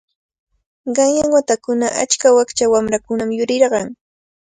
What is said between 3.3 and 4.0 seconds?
yurirqan.